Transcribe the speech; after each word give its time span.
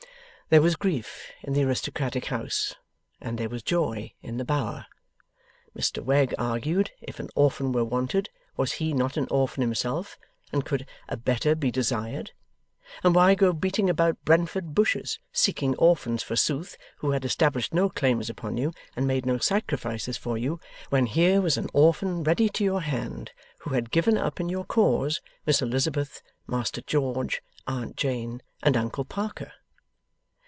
There 0.53 0.61
was 0.61 0.75
grief 0.75 1.31
in 1.43 1.53
the 1.53 1.63
aristocratic 1.63 2.25
house, 2.25 2.75
and 3.21 3.37
there 3.37 3.47
was 3.47 3.63
joy 3.63 4.11
in 4.21 4.35
the 4.35 4.43
Bower. 4.43 4.85
Mr 5.73 6.03
Wegg 6.03 6.35
argued, 6.37 6.91
if 7.01 7.21
an 7.21 7.29
orphan 7.37 7.71
were 7.71 7.85
wanted, 7.85 8.29
was 8.57 8.73
he 8.73 8.91
not 8.91 9.15
an 9.15 9.29
orphan 9.31 9.61
himself; 9.61 10.19
and 10.51 10.65
could 10.65 10.85
a 11.07 11.15
better 11.15 11.55
be 11.55 11.71
desired? 11.71 12.33
And 13.01 13.15
why 13.15 13.33
go 13.33 13.53
beating 13.53 13.89
about 13.89 14.25
Brentford 14.25 14.75
bushes, 14.75 15.19
seeking 15.31 15.73
orphans 15.77 16.21
forsooth 16.21 16.75
who 16.97 17.11
had 17.11 17.23
established 17.23 17.73
no 17.73 17.87
claims 17.89 18.29
upon 18.29 18.57
you 18.57 18.73
and 18.93 19.07
made 19.07 19.25
no 19.25 19.37
sacrifices 19.37 20.17
for 20.17 20.37
you, 20.37 20.59
when 20.89 21.05
here 21.05 21.39
was 21.39 21.55
an 21.55 21.69
orphan 21.71 22.23
ready 22.25 22.49
to 22.49 22.63
your 22.65 22.81
hand 22.81 23.31
who 23.59 23.69
had 23.69 23.89
given 23.89 24.17
up 24.17 24.41
in 24.41 24.49
your 24.49 24.65
cause, 24.65 25.21
Miss 25.45 25.61
Elizabeth, 25.61 26.21
Master 26.45 26.81
George, 26.81 27.41
Aunt 27.67 27.95
Jane, 27.95 28.41
and 28.61 28.75
Uncle 28.75 29.05
Parker? 29.05 29.53